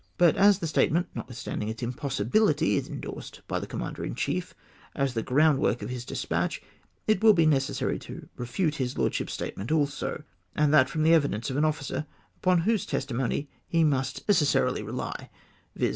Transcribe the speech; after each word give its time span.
But 0.17 0.35
as 0.35 0.57
that 0.57 0.67
statement, 0.67 1.09
notwithstanding 1.13 1.69
its 1.69 1.83
impossibihty, 1.83 2.75
is 2.75 2.89
endorsed 2.89 3.41
by 3.47 3.59
the 3.59 3.67
commander 3.67 4.03
in 4.03 4.15
chief 4.15 4.55
as 4.95 5.13
the 5.13 5.21
groundwork 5.21 5.83
of 5.83 5.91
his 5.91 6.05
despatch, 6.05 6.59
it 7.05 7.21
will 7.23 7.33
be 7.33 7.45
neces 7.45 7.75
sary 7.75 7.99
to 7.99 8.27
refute 8.35 8.73
liis 8.79 8.97
lordship's 8.97 9.33
statement 9.33 9.71
also, 9.71 10.23
and 10.55 10.73
that 10.73 10.89
from 10.89 11.03
the 11.03 11.13
evidence 11.13 11.51
of 11.51 11.55
an 11.57 11.65
officer 11.65 12.07
upon 12.37 12.61
whose 12.61 12.83
testimony 12.87 13.47
he 13.67 13.83
must 13.83 14.27
necessarily 14.27 14.81
rely, 14.81 15.29
viz. 15.75 15.89